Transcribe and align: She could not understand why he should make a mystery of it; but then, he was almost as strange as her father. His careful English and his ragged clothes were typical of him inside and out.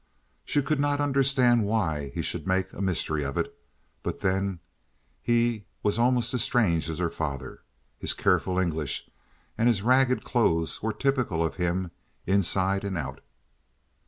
She 0.43 0.63
could 0.63 0.79
not 0.79 0.99
understand 0.99 1.63
why 1.63 2.09
he 2.15 2.23
should 2.23 2.47
make 2.47 2.73
a 2.73 2.81
mystery 2.81 3.23
of 3.23 3.37
it; 3.37 3.55
but 4.01 4.21
then, 4.21 4.59
he 5.21 5.65
was 5.83 5.99
almost 5.99 6.33
as 6.33 6.41
strange 6.41 6.89
as 6.89 6.97
her 6.97 7.11
father. 7.11 7.61
His 7.99 8.15
careful 8.15 8.57
English 8.57 9.07
and 9.59 9.67
his 9.67 9.83
ragged 9.83 10.23
clothes 10.23 10.81
were 10.81 10.91
typical 10.91 11.45
of 11.45 11.57
him 11.57 11.91
inside 12.25 12.83
and 12.83 12.97
out. 12.97 13.21